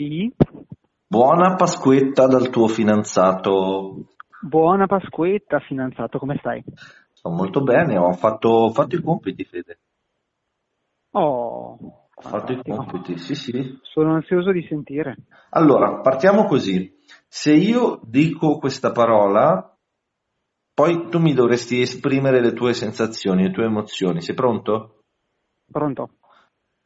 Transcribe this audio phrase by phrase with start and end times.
[0.00, 0.32] Sì.
[1.06, 4.06] Buona Pasquetta dal tuo fidanzato.
[4.40, 6.64] Buona Pasquetta, fidanzato, come stai?
[7.12, 9.78] Sto molto bene, ho fatto, ho fatto i compiti, Fede.
[11.10, 11.76] Oh,
[12.14, 13.78] Ho fatto i compiti, sì, sì.
[13.82, 15.16] Sono ansioso di sentire.
[15.50, 16.96] Allora, partiamo così.
[17.28, 19.76] Se io dico questa parola,
[20.72, 24.22] poi tu mi dovresti esprimere le tue sensazioni, le tue emozioni.
[24.22, 25.02] Sei pronto?
[25.70, 26.12] Pronto?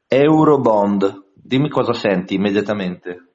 [0.08, 1.23] Eurobond.
[1.46, 3.28] Dimmi cosa senti immediatamente.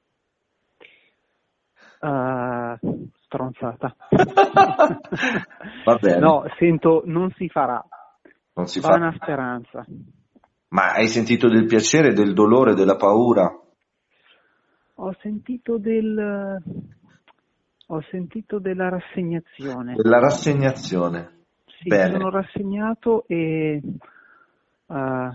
[2.00, 2.76] Uh,
[3.24, 3.94] stronzata.
[5.84, 6.18] Va bene.
[6.18, 7.80] No, sento, non si farà.
[8.54, 9.18] Non si Vana fa.
[9.22, 9.84] speranza.
[10.70, 13.48] Ma hai sentito del piacere, del dolore, della paura?
[14.94, 16.62] Ho sentito del...
[17.86, 19.94] Ho sentito della rassegnazione.
[19.94, 21.38] Della rassegnazione.
[21.80, 22.12] Sì, Bene.
[22.12, 23.80] sono rassegnato e...
[24.86, 25.30] eh,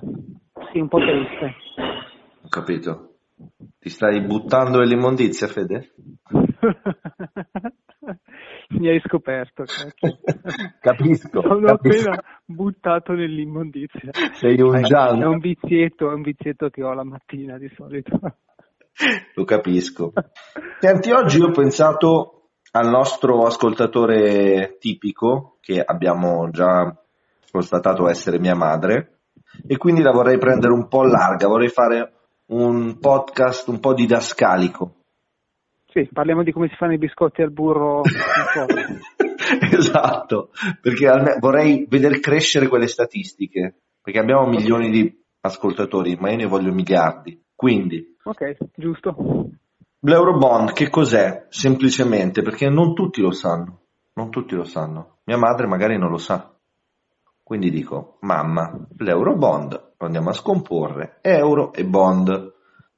[0.72, 1.56] sì, un po' triste.
[2.56, 3.16] Capito.
[3.80, 5.92] Ti stai buttando nell'immondizia, Fede?
[8.80, 9.66] Mi hai scoperto.
[10.80, 12.12] Capisco, Sono capisco.
[12.12, 14.12] appena buttato nell'immondizia.
[14.36, 15.24] Sei un giallo.
[15.24, 18.18] È un vizietto, è un vizietto che ho la mattina di solito.
[19.34, 20.14] Lo capisco.
[20.80, 26.98] Senti, oggi ho pensato al nostro ascoltatore tipico, che abbiamo già
[27.52, 29.24] constatato essere mia madre,
[29.68, 32.12] e quindi la vorrei prendere un po' larga, vorrei fare
[32.48, 34.96] un podcast un po' didascalico.
[35.88, 38.02] Sì, parliamo di come si fanno i biscotti al burro
[39.72, 40.50] esatto,
[40.82, 46.46] perché alme- vorrei vedere crescere quelle statistiche, perché abbiamo milioni di ascoltatori, ma io ne
[46.46, 47.42] voglio miliardi.
[47.56, 49.16] Quindi, Ok, giusto.
[50.00, 51.46] L'Eurobond che cos'è?
[51.50, 53.82] Semplicemente perché non tutti lo sanno,
[54.14, 55.20] non tutti lo sanno.
[55.26, 56.52] Mia madre magari non lo sa.
[57.44, 62.54] Quindi dico, mamma, l'Eurobond lo andiamo a scomporre, euro e bond.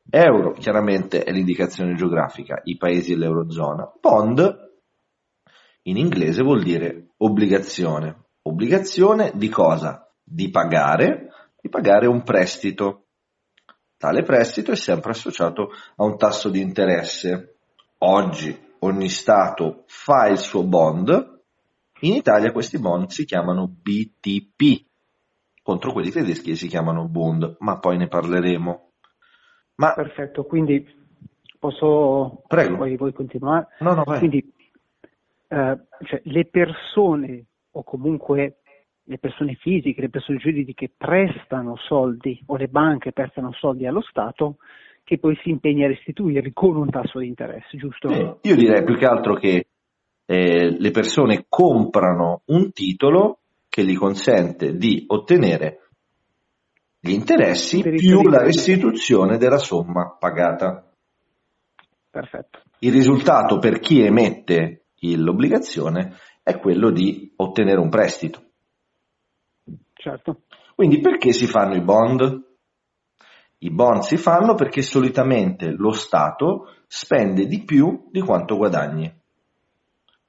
[0.09, 3.91] Euro chiaramente è l'indicazione geografica, i paesi dell'Eurozona.
[3.99, 4.65] Bond
[5.83, 8.25] in inglese vuol dire obbligazione.
[8.43, 10.09] Obbligazione di cosa?
[10.23, 11.29] Di pagare,
[11.61, 13.05] di pagare un prestito.
[13.97, 17.57] Tale prestito è sempre associato a un tasso di interesse.
[17.99, 21.35] Oggi ogni Stato fa il suo bond,
[22.01, 24.85] in Italia questi bond si chiamano BTP,
[25.67, 28.91] contro quelli tedeschi si chiamano Bund, ma poi ne parleremo.
[29.75, 30.87] Ma Perfetto, quindi
[31.59, 32.43] posso...
[32.47, 32.77] Prego.
[32.77, 33.67] Vuoi, vuoi continuare?
[33.79, 34.19] no, no, vai.
[34.19, 34.37] Quindi
[35.49, 38.59] eh, cioè, le persone o comunque
[39.03, 44.59] le persone fisiche, le persone giuridiche prestano soldi o le banche prestano soldi allo Stato
[45.03, 48.07] che poi si impegna a restituirli con un tasso di interesse, giusto?
[48.07, 49.67] Eh, io direi più che altro che
[50.25, 53.39] eh, le persone comprano un titolo
[53.77, 55.89] che gli consente di ottenere
[56.99, 60.91] gli interessi più la restituzione della somma pagata.
[62.09, 62.63] Perfetto.
[62.79, 68.41] Il risultato per chi emette l'obbligazione è quello di ottenere un prestito.
[69.93, 70.41] Certo.
[70.73, 72.45] Quindi perché si fanno i bond?
[73.59, 79.13] I bond si fanno perché solitamente lo Stato spende di più di quanto guadagni.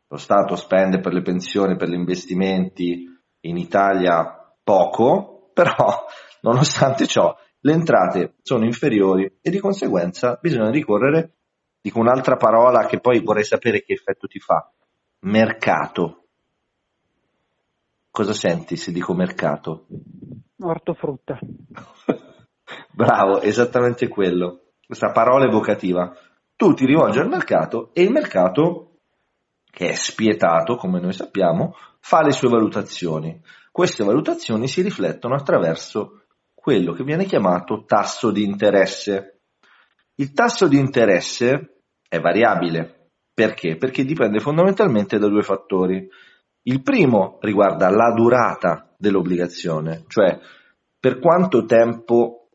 [0.08, 3.16] Lo Stato spende per le pensioni, per gli investimenti
[3.48, 6.06] in Italia poco, però
[6.42, 11.38] nonostante ciò le entrate sono inferiori e di conseguenza bisogna ricorrere,
[11.80, 14.70] dico un'altra parola che poi vorrei sapere che effetto ti fa,
[15.20, 16.24] mercato.
[18.10, 19.86] Cosa senti se dico mercato?
[20.60, 21.38] Ortofrutta.
[22.92, 24.72] Bravo, esattamente quello.
[24.84, 26.12] Questa parola evocativa.
[26.56, 28.87] Tu ti rivolgi al mercato e il mercato,
[29.70, 33.40] che è spietato, come noi sappiamo, fa le sue valutazioni.
[33.70, 36.24] Queste valutazioni si riflettono attraverso
[36.54, 39.40] quello che viene chiamato tasso di interesse.
[40.16, 43.10] Il tasso di interesse è variabile.
[43.32, 43.76] Perché?
[43.76, 46.08] Perché dipende fondamentalmente da due fattori.
[46.62, 50.38] Il primo riguarda la durata dell'obbligazione, cioè
[50.98, 52.48] per quanto tempo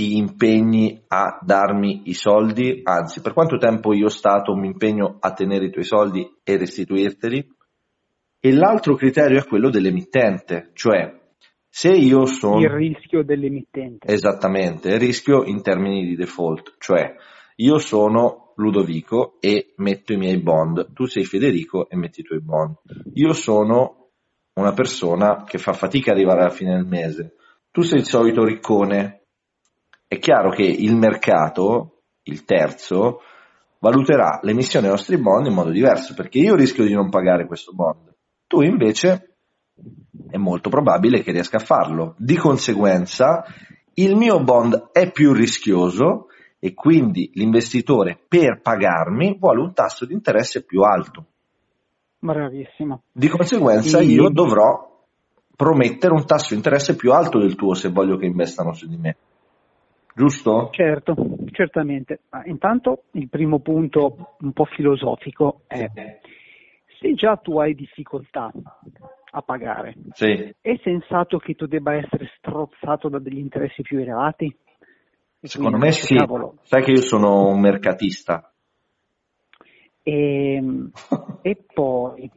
[0.00, 5.34] ti impegni a darmi i soldi, anzi per quanto tempo io Stato mi impegno a
[5.34, 7.46] tenere i tuoi soldi e restituirteli.
[8.40, 11.20] E l'altro criterio è quello dell'emittente, cioè
[11.68, 12.60] se io sono...
[12.60, 14.10] Il rischio dell'emittente.
[14.10, 17.14] Esattamente, il rischio in termini di default, cioè
[17.56, 22.40] io sono Ludovico e metto i miei bond, tu sei Federico e metti i tuoi
[22.40, 22.76] bond.
[23.12, 24.12] Io sono
[24.54, 27.34] una persona che fa fatica ad arrivare alla fine del mese,
[27.70, 29.19] tu sei il solito riccone.
[30.12, 33.20] È chiaro che il mercato, il terzo,
[33.78, 37.72] valuterà l'emissione dei nostri bond in modo diverso, perché io rischio di non pagare questo
[37.72, 38.12] bond.
[38.48, 39.36] Tu invece
[40.28, 42.16] è molto probabile che riesca a farlo.
[42.18, 43.44] Di conseguenza,
[43.94, 46.26] il mio bond è più rischioso
[46.58, 51.24] e quindi l'investitore per pagarmi vuole un tasso di interesse più alto.
[52.18, 53.02] Bravissimo.
[53.12, 55.04] Di conseguenza io dovrò
[55.54, 58.96] promettere un tasso di interesse più alto del tuo se voglio che investano su di
[58.96, 59.16] me.
[60.14, 60.70] Giusto?
[60.72, 61.14] Certo,
[61.52, 62.20] certamente.
[62.30, 65.86] Ma intanto il primo punto un po' filosofico è
[67.00, 68.52] se già tu hai difficoltà
[69.32, 70.54] a pagare, Sì.
[70.60, 74.54] è sensato che tu debba essere strozzato da degli interessi più elevati?
[75.40, 76.14] Secondo quindi, me sì.
[76.16, 78.52] cavolo, Sai che io sono un mercatista.
[80.02, 80.90] E, Ehm,
[81.42, 82.30] e poi,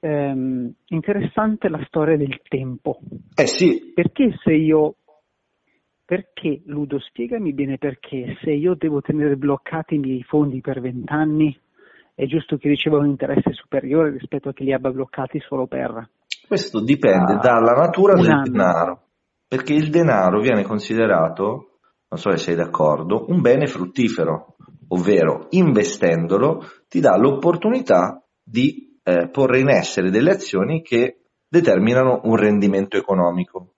[0.00, 2.98] ehm, interessante la storia del tempo.
[3.34, 4.96] Eh sì, Perché se io,
[6.10, 11.56] perché Ludo, spiegami bene perché se io devo tenere bloccati i miei fondi per vent'anni
[12.16, 16.10] è giusto che riceva un interesse superiore rispetto a chi li abbia bloccati solo per...
[16.48, 18.42] questo dipende Ah, dalla natura del anno.
[18.42, 19.02] denaro,
[19.46, 21.78] perché il denaro viene considerato,
[22.08, 24.56] non so se sei d'accordo, un bene fruttifero,
[24.88, 32.34] ovvero investendolo ti dà l'opportunità di eh, porre in essere delle azioni che determinano un
[32.34, 33.74] rendimento economico.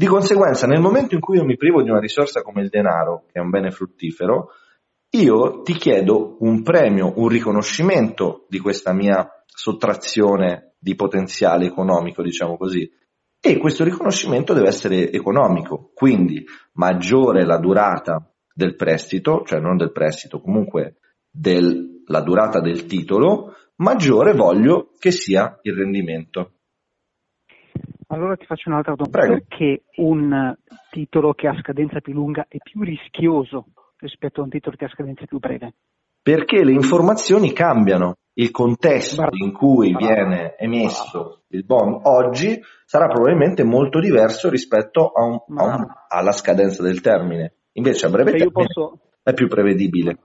[0.00, 3.24] Di conseguenza, nel momento in cui io mi privo di una risorsa come il denaro,
[3.26, 4.48] che è un bene fruttifero,
[5.10, 12.56] io ti chiedo un premio, un riconoscimento di questa mia sottrazione di potenziale economico, diciamo
[12.56, 12.90] così.
[13.38, 16.46] E questo riconoscimento deve essere economico, quindi
[16.76, 20.96] maggiore la durata del prestito, cioè non del prestito, comunque
[21.30, 26.52] della durata del titolo, maggiore voglio che sia il rendimento.
[28.12, 29.18] Allora ti faccio un'altra domanda.
[29.18, 29.44] Prego.
[29.46, 30.54] Perché un
[30.90, 33.66] titolo che ha scadenza più lunga è più rischioso
[33.98, 35.74] rispetto a un titolo che ha scadenza più breve?
[36.22, 43.64] Perché le informazioni cambiano, il contesto in cui viene emesso il bond oggi sarà probabilmente
[43.64, 47.54] molto diverso rispetto a un- a un- alla scadenza del termine.
[47.72, 50.18] Invece a breve Cioè io termine posso, è più prevedibile.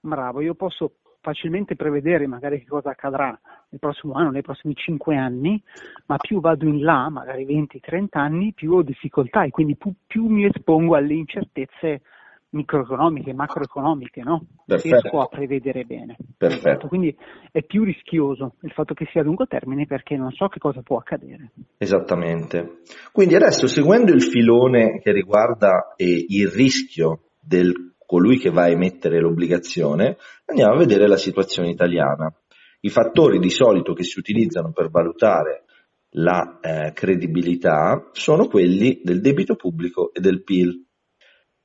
[0.00, 3.28] bravo, io posso facilmente prevedere magari che cosa accadrà
[3.68, 5.62] nel prossimo anno, nei prossimi 5 anni,
[6.06, 10.26] ma più vado in là, magari 20-30 anni, più ho difficoltà e quindi più, più
[10.26, 12.02] mi espongo alle incertezze
[12.50, 14.44] microeconomiche, macroeconomiche, no?
[14.66, 15.00] Perfetto.
[15.00, 16.16] Riesco a prevedere bene.
[16.36, 16.68] Perfetto.
[16.68, 17.16] Esatto, Quindi
[17.50, 20.82] è più rischioso il fatto che sia a lungo termine perché non so che cosa
[20.82, 21.52] può accadere.
[21.78, 22.80] Esattamente.
[23.10, 28.68] Quindi adesso seguendo il filone che riguarda eh, il rischio del colui che va a
[28.68, 32.30] emettere l'obbligazione, andiamo a vedere la situazione italiana.
[32.80, 35.64] I fattori di solito che si utilizzano per valutare
[36.16, 40.84] la eh, credibilità sono quelli del debito pubblico e del PIL.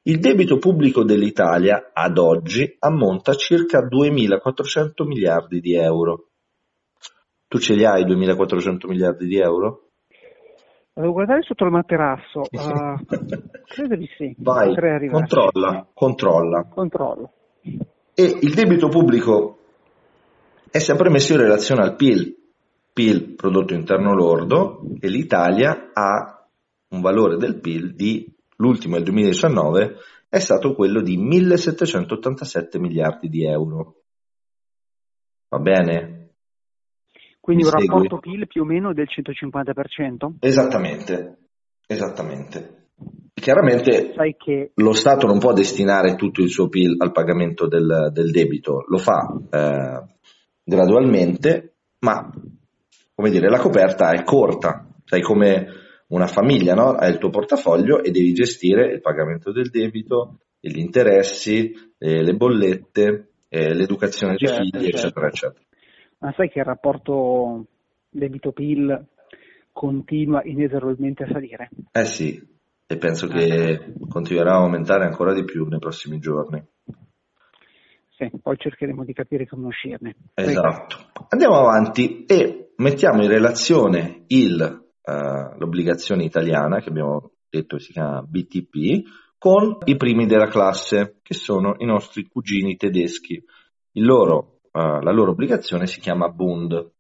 [0.04, 6.30] Il debito pubblico dell'Italia ad oggi ammonta a circa 2.400 miliardi di euro.
[7.50, 9.87] Tu ce li hai 2.400 miliardi di euro?
[10.98, 12.42] Devo guardare sotto il materasso.
[12.58, 13.00] ah,
[13.68, 14.34] credo di sì.
[14.40, 14.74] Vai,
[15.10, 16.64] controlla, controlla.
[16.64, 17.32] Controllo.
[18.16, 19.60] E il debito pubblico
[20.72, 22.36] è sempre messo in relazione al PIL,
[22.94, 26.44] PIL prodotto interno lordo, e l'Italia ha
[26.88, 29.98] un valore del PIL di, l'ultimo, il 2019,
[30.28, 33.98] è stato quello di 1787 miliardi di euro.
[35.50, 36.17] Va bene?
[37.48, 37.88] Quindi Mi un segui?
[38.04, 40.34] rapporto PIL più o meno del 150%.
[40.42, 41.38] Esattamente,
[41.88, 42.88] esattamente.
[43.34, 48.10] Chiaramente Sai che lo Stato non può destinare tutto il suo PIL al pagamento del,
[48.12, 50.04] del debito, lo fa eh,
[50.62, 52.30] gradualmente, ma
[53.16, 55.68] come dire, la coperta è corta, sai come
[56.08, 56.96] una famiglia, no?
[56.96, 62.34] Hai il tuo portafoglio e devi gestire il pagamento del debito, gli interessi, eh, le
[62.34, 64.98] bollette, eh, l'educazione dei Certo, figli, certo.
[64.98, 65.66] eccetera, eccetera.
[66.20, 67.66] Ma sai che il rapporto
[68.10, 69.06] debito-PIL
[69.72, 71.70] continua inesorabilmente a salire?
[71.92, 72.42] Eh sì,
[72.86, 76.64] e penso che continuerà a aumentare ancora di più nei prossimi giorni.
[78.18, 80.16] Sì, poi cercheremo di capire come uscirne.
[80.34, 80.98] Esatto.
[81.30, 84.60] Andiamo avanti e mettiamo in relazione il,
[85.04, 89.04] eh, l'obbligazione italiana, che abbiamo detto si chiama BTP,
[89.38, 93.44] con i primi della classe, che sono i nostri cugini tedeschi.
[93.92, 96.92] Il loro, eh, la loro obbligazione si chiama Bund.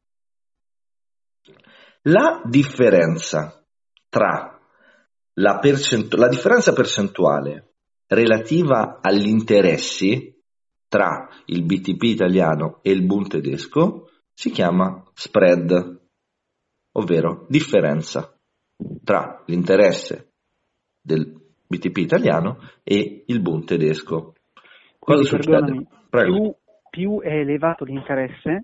[2.03, 3.63] La differenza
[4.09, 4.59] tra
[5.33, 7.73] la, percent- la differenza percentuale
[8.07, 10.33] relativa agli interessi
[10.87, 15.99] tra il BTP italiano e il Bund tedesco si chiama spread,
[16.93, 18.35] ovvero differenza
[19.03, 20.31] tra l'interesse
[21.01, 21.31] del
[21.67, 24.33] BTP italiano e il Bund tedesco.
[24.97, 25.87] Cosa Quindi, succede?
[26.09, 26.33] Prego.
[26.33, 26.55] più,
[26.89, 28.63] più è elevato l'interesse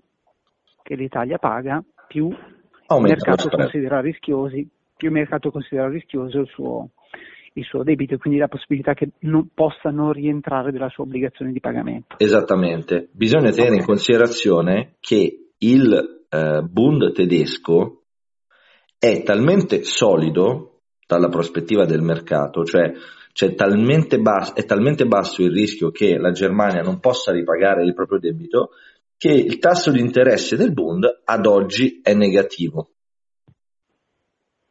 [0.82, 2.36] che l'Italia paga, più il
[2.86, 6.90] Aumenta mercato considera rischiosi, più il mercato considera rischioso il suo,
[7.54, 11.52] il suo debito e quindi la possibilità che non, possa non rientrare della sua obbligazione
[11.52, 12.16] di pagamento.
[12.18, 18.02] Esattamente, bisogna tenere in considerazione che il eh, Bund tedesco
[18.98, 22.62] è talmente solido dalla prospettiva del mercato,
[23.34, 27.92] cioè talmente basso, è talmente basso il rischio che la Germania non possa ripagare il
[27.92, 28.70] proprio debito
[29.16, 32.90] che il tasso di interesse del Bund ad oggi è negativo.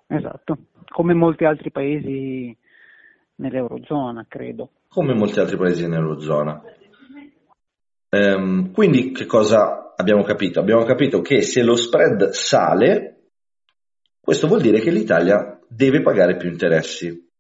[0.08, 2.56] Esatto, come molti altri paesi
[3.36, 4.70] nell'Eurozona, credo.
[4.88, 6.62] Come molti altri paesi nell'Eurozona.
[8.12, 10.62] Ehm, quindi che cosa abbiamo capito?
[10.62, 13.32] Abbiamo capito che se lo spread sale,
[14.22, 17.32] questo vuol dire che l'Italia deve pagare più interessi.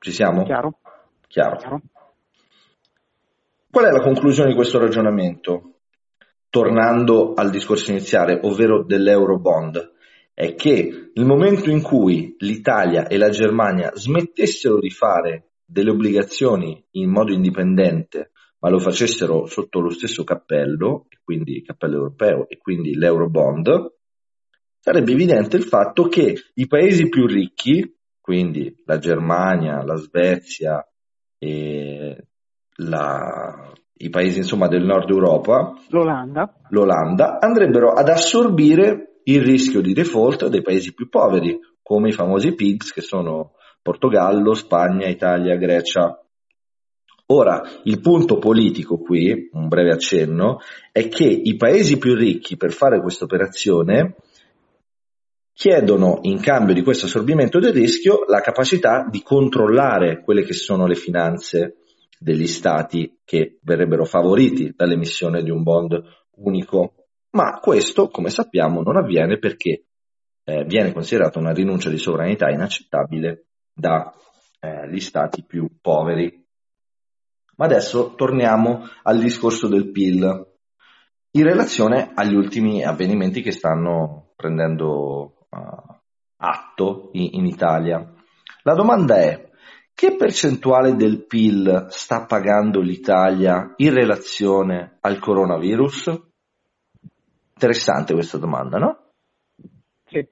[0.00, 0.44] Ci siamo?
[0.44, 0.78] Chiaro.
[1.26, 1.56] Chiaro.
[1.56, 1.80] Chiaro.
[3.70, 5.80] Qual è la conclusione di questo ragionamento?
[6.48, 9.92] Tornando al discorso iniziale, ovvero dell'Eurobond,
[10.32, 16.82] è che nel momento in cui l'Italia e la Germania smettessero di fare delle obbligazioni
[16.92, 22.56] in modo indipendente, ma lo facessero sotto lo stesso cappello, quindi il cappello europeo e
[22.56, 23.92] quindi l'Eurobond,
[24.78, 27.97] sarebbe evidente il fatto che i paesi più ricchi,
[28.28, 30.86] quindi la Germania, la Svezia
[31.38, 32.26] e
[32.74, 36.52] la, i paesi insomma, del nord Europa, l'Olanda.
[36.68, 42.54] l'Olanda, andrebbero ad assorbire il rischio di default dei paesi più poveri, come i famosi
[42.54, 46.22] PIGS che sono Portogallo, Spagna, Italia, Grecia.
[47.30, 50.58] Ora, il punto politico qui, un breve accenno,
[50.92, 54.16] è che i paesi più ricchi per fare questa operazione
[55.58, 60.86] chiedono in cambio di questo assorbimento del rischio la capacità di controllare quelle che sono
[60.86, 61.78] le finanze
[62.16, 66.00] degli stati che verrebbero favoriti dall'emissione di un bond
[66.36, 67.08] unico.
[67.30, 69.86] Ma questo, come sappiamo, non avviene perché
[70.44, 76.40] eh, viene considerata una rinuncia di sovranità inaccettabile dagli eh, stati più poveri.
[77.56, 80.46] Ma adesso torniamo al discorso del PIL
[81.32, 88.12] in relazione agli ultimi avvenimenti che stanno prendendo atto in, in Italia.
[88.62, 89.50] La domanda è
[89.94, 96.20] che percentuale del PIL sta pagando l'Italia in relazione al coronavirus?
[97.54, 99.12] Interessante questa domanda, no?
[100.06, 100.24] Sì.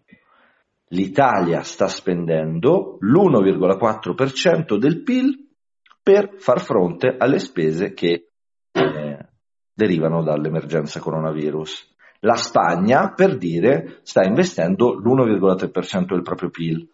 [0.91, 5.49] L'Italia sta spendendo l'1,4% del PIL
[6.01, 8.31] per far fronte alle spese che
[8.71, 9.29] eh,
[9.73, 11.96] derivano dall'emergenza coronavirus.
[12.27, 16.89] La Spagna, per dire, sta investendo l'1,3% del proprio PIL.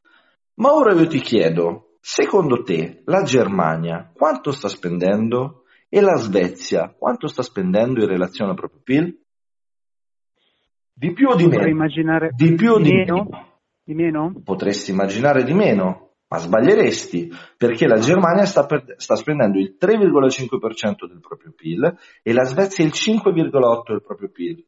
[0.55, 6.93] Ma ora io ti chiedo, Secondo te la Germania quanto sta spendendo e la Svezia
[6.99, 9.21] quanto sta spendendo in relazione al proprio PIL?
[10.93, 11.77] Di più o di Potrei meno?
[11.77, 13.15] immaginare di più o di, di meno?
[13.15, 13.61] meno?
[13.85, 14.43] Di meno?
[14.43, 21.07] Potresti immaginare di meno, ma sbaglieresti perché la Germania sta, per, sta spendendo il 3,5%
[21.07, 24.67] del proprio PIL e la Svezia il 5,8% del proprio PIL.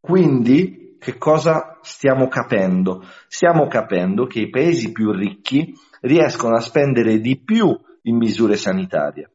[0.00, 3.04] Quindi che cosa stiamo capendo?
[3.28, 9.30] Stiamo capendo che i paesi più ricchi riescono a spendere di più in misure sanitarie.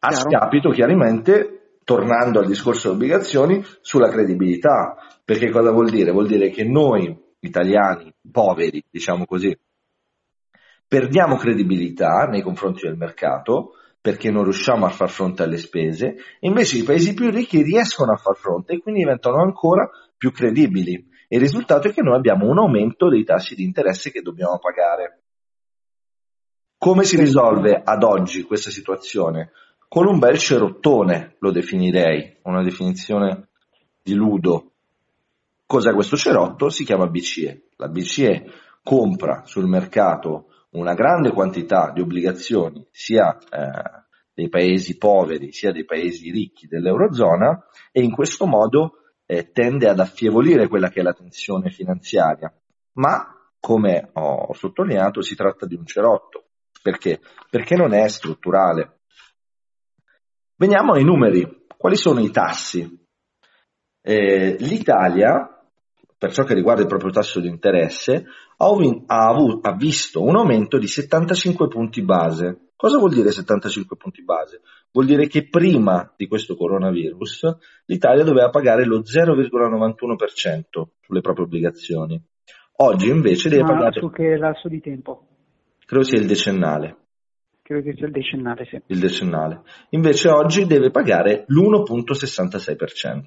[0.00, 0.30] A Chiaro.
[0.30, 4.96] scapito, chiaramente, tornando al discorso delle obbligazioni, sulla credibilità.
[5.24, 6.12] Perché cosa vuol dire?
[6.12, 9.58] Vuol dire che noi, italiani, poveri, diciamo così,
[10.86, 13.72] perdiamo credibilità nei confronti del mercato
[14.08, 18.16] perché non riusciamo a far fronte alle spese, invece i paesi più ricchi riescono a
[18.16, 19.86] far fronte e quindi diventano ancora
[20.16, 21.10] più credibili.
[21.28, 25.24] Il risultato è che noi abbiamo un aumento dei tassi di interesse che dobbiamo pagare.
[26.78, 29.50] Come si risolve ad oggi questa situazione?
[29.88, 33.48] Con un bel cerottone, lo definirei, una definizione
[34.02, 34.70] di ludo.
[35.66, 36.70] Cos'è questo cerotto?
[36.70, 37.72] Si chiama BCE.
[37.76, 38.50] La BCE
[38.82, 45.84] compra sul mercato una grande quantità di obbligazioni sia eh, dei paesi poveri sia dei
[45.84, 51.12] paesi ricchi dell'Eurozona e in questo modo eh, tende ad affievolire quella che è la
[51.12, 52.52] tensione finanziaria,
[52.92, 56.44] ma come ho sottolineato si tratta di un cerotto.
[56.80, 57.20] Perché?
[57.50, 59.00] Perché non è strutturale.
[60.56, 61.66] Veniamo ai numeri.
[61.76, 63.06] Quali sono i tassi?
[64.00, 65.57] Eh, L'Italia,
[66.18, 68.24] per ciò che riguarda il proprio tasso di interesse,
[68.56, 73.96] ha, ha, avuto, ha visto un aumento di 75 punti base Cosa vuol dire 75
[73.96, 74.60] punti base?
[74.92, 77.56] Vuol dire che prima di questo coronavirus
[77.86, 82.22] l'Italia doveva pagare lo 0,91% sulle proprie obbligazioni.
[82.76, 83.98] Oggi invece deve Ma pagare...
[83.98, 85.26] Su che lasso di tempo?
[85.84, 86.96] Credo sia il decennale.
[87.62, 88.80] Credo che sia il decennale, sì.
[88.86, 89.62] Il decennale.
[89.88, 93.24] Invece oggi deve pagare l'1,66%.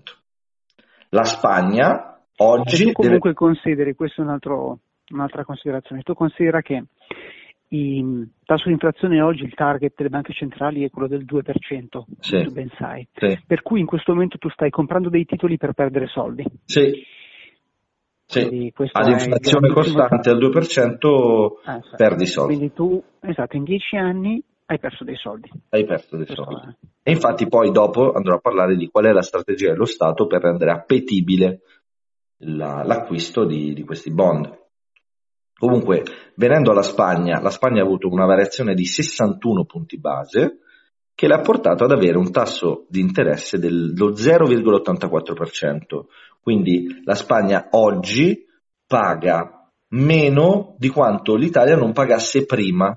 [1.10, 2.11] La Spagna
[2.41, 2.86] oggi...
[2.86, 3.33] Tu comunque deve...
[3.33, 4.79] consideri, questa è un altro,
[5.10, 6.83] un'altra considerazione, tu considera che
[7.74, 12.43] il tasso di inflazione oggi, il target delle banche centrali è quello del 2%, sì.
[12.43, 13.07] tu ben sai.
[13.13, 13.39] Sì.
[13.45, 16.43] Per cui in questo momento tu stai comprando dei titoli per perdere soldi.
[16.65, 17.03] Sì.
[18.25, 18.71] Sì.
[18.91, 22.55] Ad inflazione costante al 2% ah, perdi soldi.
[22.55, 25.50] Quindi tu, esatto, in 10 anni hai perso dei soldi.
[25.69, 26.75] Hai perso dei soldi.
[27.03, 30.41] E infatti poi dopo andrò a parlare di qual è la strategia dello Stato per
[30.43, 31.60] rendere appetibile
[32.41, 34.60] la, l'acquisto di, di questi bond.
[35.57, 36.03] Comunque,
[36.36, 40.60] venendo alla Spagna, la Spagna ha avuto una variazione di 61 punti base
[41.13, 46.05] che l'ha portato ad avere un tasso di interesse dello 0,84%.
[46.41, 48.43] Quindi la Spagna oggi
[48.88, 52.95] paga meno di quanto l'Italia non pagasse prima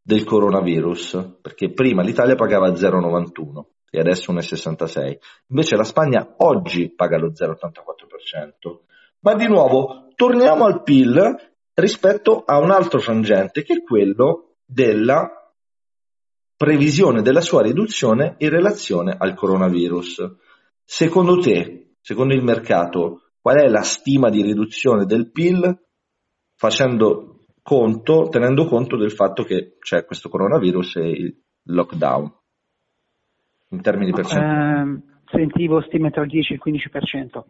[0.00, 5.18] del coronavirus, perché prima l'Italia pagava 0,91 e adesso 1,66.
[5.48, 8.80] Invece la Spagna oggi paga lo 0,84%.
[9.20, 15.52] Ma di nuovo, torniamo al PIL rispetto a un altro frangente che è quello della
[16.56, 20.36] previsione della sua riduzione in relazione al coronavirus.
[20.82, 25.78] Secondo te, secondo il mercato, qual è la stima di riduzione del PIL
[26.56, 32.35] facendo conto, tenendo conto del fatto che c'è questo coronavirus e il lockdown?
[33.70, 34.90] In termini di percentuali.
[34.90, 37.44] Eh, sentivo stime tra il 10 e il 15%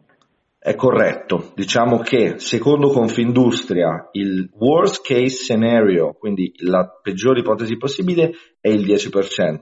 [0.67, 1.53] è corretto.
[1.55, 8.85] Diciamo che secondo Confindustria il worst case scenario, quindi la peggiore ipotesi possibile, è il
[8.85, 9.59] 10%.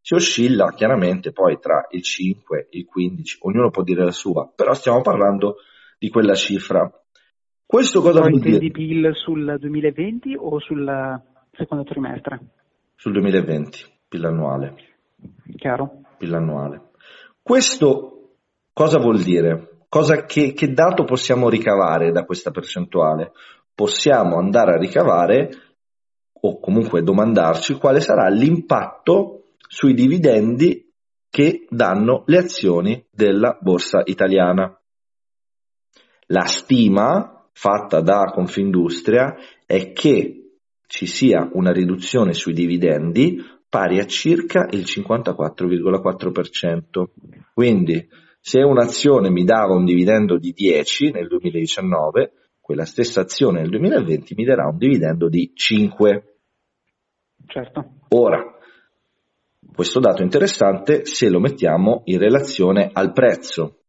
[0.00, 4.48] Si oscilla chiaramente poi tra il 5 e il 15, ognuno può dire la sua,
[4.54, 5.56] però stiamo parlando
[5.98, 6.88] di quella cifra.
[7.66, 8.58] Questo cosa vuol dire?
[8.58, 11.20] di PIL sul 2020 o sul
[11.50, 12.38] secondo trimestre?
[12.94, 14.76] Sul 2020, PIL annuale.
[15.56, 16.02] Chiaro.
[16.18, 16.90] PIL annuale.
[17.42, 18.36] Questo
[18.72, 19.86] cosa vuol dire?
[19.88, 23.32] Cosa che, che dato possiamo ricavare da questa percentuale?
[23.74, 25.50] Possiamo andare a ricavare
[26.32, 30.92] o comunque domandarci quale sarà l'impatto sui dividendi
[31.30, 34.78] che danno le azioni della borsa italiana.
[36.26, 39.34] La stima fatta da Confindustria
[39.66, 43.38] è che ci sia una riduzione sui dividendi
[43.74, 47.06] pari a circa il 54,4%.
[47.52, 48.08] Quindi
[48.38, 54.34] se un'azione mi dava un dividendo di 10 nel 2019, quella stessa azione nel 2020
[54.36, 56.38] mi darà un dividendo di 5.
[57.46, 57.94] Certo.
[58.10, 58.44] Ora,
[59.74, 63.80] questo dato è interessante se lo mettiamo in relazione al prezzo.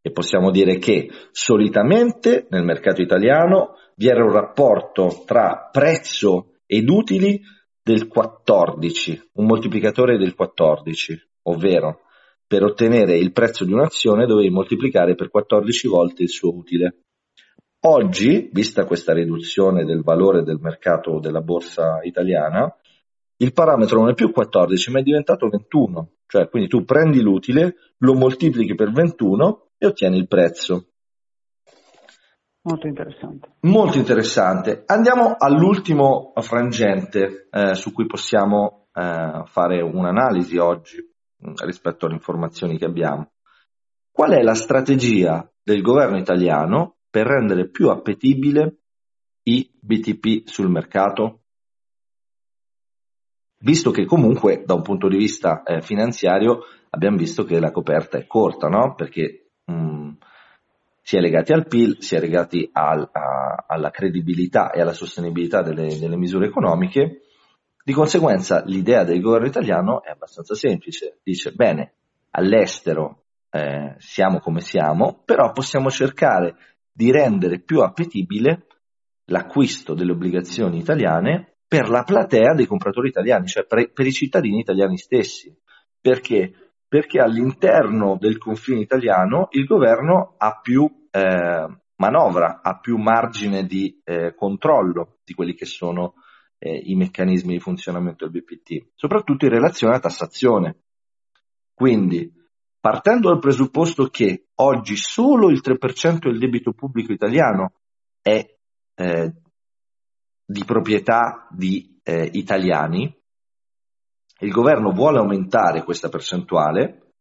[0.00, 6.88] E possiamo dire che solitamente nel mercato italiano vi era un rapporto tra prezzo ed
[6.88, 7.42] utili
[7.82, 12.02] del 14, un moltiplicatore del 14, ovvero
[12.46, 16.98] per ottenere il prezzo di un'azione dovevi moltiplicare per 14 volte il suo utile.
[17.84, 22.72] Oggi, vista questa riduzione del valore del mercato della borsa italiana,
[23.38, 27.74] il parametro non è più 14 ma è diventato 21, cioè quindi tu prendi l'utile,
[27.98, 30.91] lo moltiplichi per 21 e ottieni il prezzo.
[32.64, 33.54] Molto interessante.
[33.62, 34.84] Molto interessante.
[34.86, 40.98] Andiamo all'ultimo frangente eh, su cui possiamo eh, fare un'analisi oggi
[41.64, 43.32] rispetto alle informazioni che abbiamo.
[44.12, 48.76] Qual è la strategia del governo italiano per rendere più appetibile
[49.44, 51.40] i BTP sul mercato?
[53.58, 58.18] Visto che comunque da un punto di vista eh, finanziario abbiamo visto che la coperta
[58.18, 58.94] è corta, no?
[58.94, 60.01] Perché mh,
[61.02, 65.60] si è legati al PIL, si è legati al, a, alla credibilità e alla sostenibilità
[65.60, 67.22] delle, delle misure economiche
[67.84, 71.94] di conseguenza l'idea del governo italiano è abbastanza semplice, dice bene,
[72.30, 76.54] all'estero eh, siamo come siamo, però possiamo cercare
[76.92, 78.66] di rendere più appetibile
[79.26, 84.60] l'acquisto delle obbligazioni italiane per la platea dei compratori italiani, cioè per, per i cittadini
[84.60, 85.52] italiani stessi.
[86.00, 86.71] Perché?
[86.92, 93.98] Perché all'interno del confine italiano il governo ha più eh, manovra, ha più margine di
[94.04, 96.16] eh, controllo di quelli che sono
[96.58, 100.82] eh, i meccanismi di funzionamento del BPT, soprattutto in relazione alla tassazione.
[101.72, 102.30] Quindi,
[102.78, 107.72] partendo dal presupposto che oggi solo il 3% del debito pubblico italiano
[108.20, 108.46] è
[108.96, 109.32] eh,
[110.44, 113.18] di proprietà di eh, italiani,
[114.42, 117.14] il governo vuole aumentare questa percentuale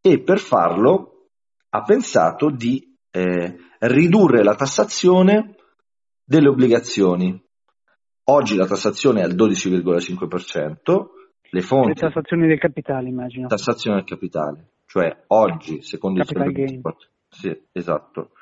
[0.00, 1.28] e per farlo
[1.70, 5.56] ha pensato di eh, ridurre la tassazione
[6.24, 7.46] delle obbligazioni
[8.30, 11.06] Oggi la tassazione è al 12,5%,
[11.50, 11.88] le fonti...
[11.88, 13.46] Le tassazioni del capitale, immagino.
[13.46, 17.08] Tassazione del capitale, cioè oggi, secondo Capital il 2024...
[17.30, 18.32] Sì, esatto.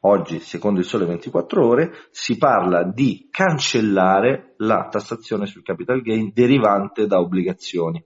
[0.00, 6.30] Oggi, secondo il Sole 24 Ore, si parla di cancellare la tassazione sul capital gain
[6.32, 8.04] derivante da obbligazioni.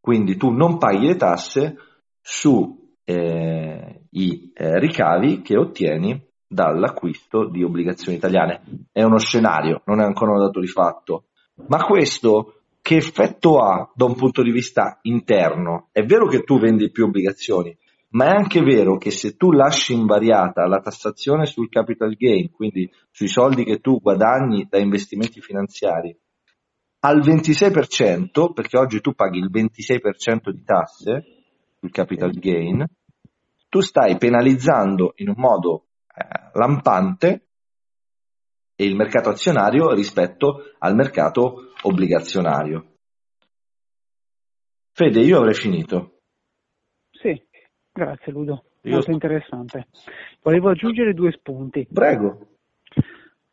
[0.00, 1.76] Quindi tu non paghi le tasse
[2.20, 8.62] sui eh, eh, ricavi che ottieni dall'acquisto di obbligazioni italiane.
[8.90, 11.26] È uno scenario, non è ancora un dato di fatto.
[11.68, 15.88] Ma questo che effetto ha da un punto di vista interno?
[15.92, 17.76] È vero che tu vendi più obbligazioni,
[18.10, 22.90] ma è anche vero che se tu lasci invariata la tassazione sul capital gain, quindi
[23.10, 26.16] sui soldi che tu guadagni da investimenti finanziari,
[27.00, 31.24] al 26%, perché oggi tu paghi il 26% di tasse
[31.78, 32.84] sul capital gain,
[33.68, 37.42] tu stai penalizzando in un modo eh, lampante
[38.76, 42.94] il mercato azionario rispetto al mercato obbligazionario.
[44.92, 46.17] Fede, io avrei finito.
[47.98, 49.88] Grazie Ludo, io molto interessante.
[50.40, 51.88] Volevo aggiungere due spunti.
[51.92, 52.46] Prego.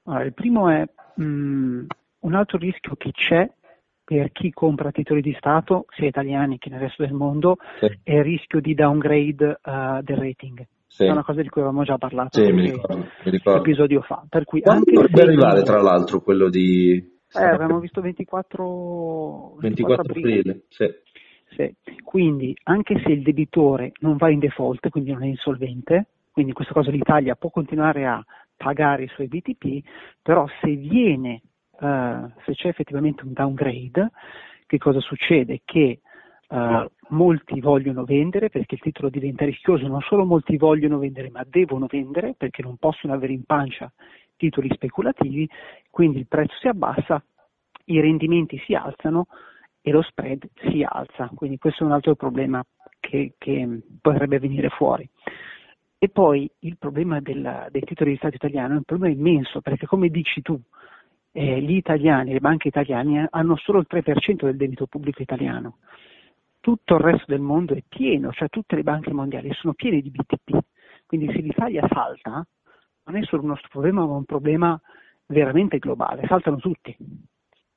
[0.04, 1.86] Allora, il primo è mh, mm,
[2.20, 3.50] un altro rischio che c'è
[4.04, 7.88] per chi compra titoli di Stato, sia italiani che nel resto del mondo, sì.
[8.04, 10.64] è il rischio di downgrade uh, del rating.
[10.86, 11.06] Sì.
[11.06, 13.60] È una cosa di cui avevamo già parlato sì, mi ricordo, mi ricordo.
[13.62, 14.24] episodio fa.
[14.30, 17.14] Per cui Quando anche dovrebbe arrivare, tra l'altro, quello di...
[17.34, 20.40] Eh, avevamo visto 24, 24, 24 aprile.
[20.40, 20.62] aprile.
[20.70, 20.86] Sì.
[21.56, 21.74] Sì.
[22.04, 26.56] Quindi, anche se il debitore non va in default, quindi non è insolvente, quindi in
[26.56, 28.24] questo caso l'Italia può continuare a
[28.56, 29.86] pagare i suoi BTP,
[30.22, 31.42] però se viene
[31.80, 34.12] uh, se c'è effettivamente un downgrade,
[34.66, 35.62] che cosa succede?
[35.64, 36.00] Che
[36.50, 41.44] uh, molti vogliono vendere perché il titolo diventa rischioso, non solo molti vogliono vendere, ma
[41.48, 43.92] devono vendere perché non possono avere in pancia
[44.38, 45.50] titoli speculativi,
[45.90, 47.24] quindi il prezzo si abbassa,
[47.86, 49.28] i rendimenti si alzano
[49.88, 52.66] e lo spread si alza, quindi questo è un altro problema
[53.00, 55.08] che, che potrebbe venire fuori.
[56.00, 59.86] E poi il problema del, dei titoli di Stato italiano è un problema immenso, perché
[59.86, 60.60] come dici tu,
[61.34, 65.78] eh, gli italiani, le banche italiane hanno solo il 3% del debito pubblico italiano.
[66.60, 70.10] Tutto il resto del mondo è pieno, cioè tutte le banche mondiali sono piene di
[70.10, 70.58] BTP.
[71.06, 72.44] Quindi se l'Italia salta,
[73.04, 74.82] non è solo un nostro problema, ma un problema
[75.28, 76.98] veramente globale, saltano tutti.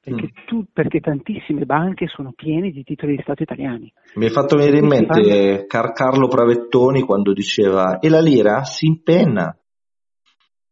[0.08, 0.46] Perché, mm.
[0.46, 3.92] tu, perché, tantissime banche sono piene di titoli di Stato italiani.
[4.14, 8.86] Mi hai fatto venire in mente Car- Carlo Pravettoni quando diceva e la lira si
[8.86, 9.56] impenna.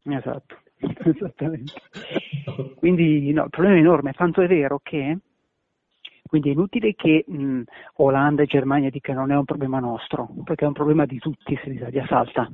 [0.05, 0.57] Esatto.
[0.79, 1.73] Esattamente.
[2.77, 5.19] Quindi no, il problema è enorme, tanto è vero che
[6.27, 7.63] quindi è inutile che mh,
[7.97, 11.59] Olanda e Germania dicano non è un problema nostro, perché è un problema di tutti
[11.63, 12.51] se l'Italia salta.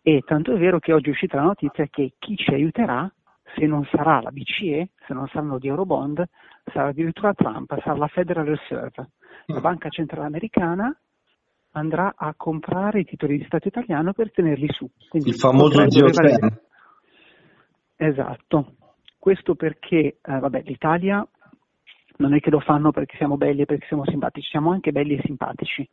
[0.00, 3.12] E tanto è vero che oggi è uscita la notizia che chi ci aiuterà,
[3.58, 6.24] se non sarà la BCE, se non saranno gli Eurobond,
[6.72, 9.10] sarà addirittura Trump, sarà la Federal Reserve,
[9.46, 9.62] la mm.
[9.62, 10.96] banca centrale americana
[11.72, 14.88] andrà a comprare i titoli di Stato italiano per tenerli su.
[15.08, 16.62] Quindi il famoso zio valere...
[17.96, 18.74] Esatto,
[19.18, 21.26] questo perché eh, vabbè, l'Italia
[22.18, 25.16] non è che lo fanno perché siamo belli e perché siamo simpatici, siamo anche belli
[25.16, 25.88] e simpatici,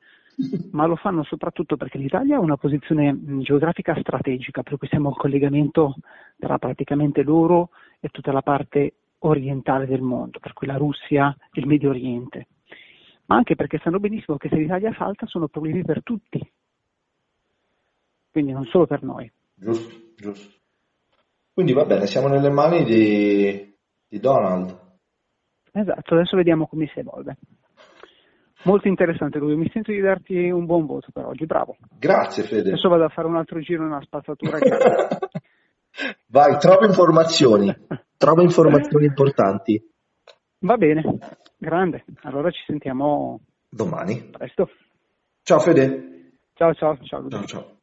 [0.72, 5.16] ma lo fanno soprattutto perché l'Italia ha una posizione geografica strategica, per cui siamo il
[5.16, 5.96] collegamento
[6.38, 7.70] tra praticamente loro
[8.00, 12.48] e tutta la parte orientale del mondo, per cui la Russia e il Medio Oriente,
[13.26, 16.40] ma anche perché sanno benissimo che se l'Italia salta sono problemi per tutti,
[18.32, 19.32] quindi non solo per noi.
[19.56, 20.54] Giusto, giusto.
[21.54, 23.74] Quindi va bene, siamo nelle mani di,
[24.10, 24.84] di Donald.
[25.72, 27.38] Esatto, adesso vediamo come si evolve.
[28.66, 31.78] Molto interessante lui, mi sento di darti un buon voto per oggi, bravo.
[32.00, 32.70] Grazie Fede.
[32.70, 34.58] Adesso vado a fare un altro giro nella spazzatura.
[36.28, 37.74] Vai, trova informazioni,
[38.18, 39.82] trova informazioni importanti.
[40.60, 41.04] Va bene,
[41.58, 42.06] grande.
[42.24, 44.30] Allora ci sentiamo domani.
[44.32, 44.70] Presto.
[45.44, 46.32] Ciao Fede.
[46.54, 47.30] Ciao ciao, ciao.
[47.30, 47.75] Ciao ciao.